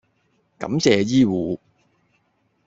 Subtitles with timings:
[0.57, 1.59] 感謝醫護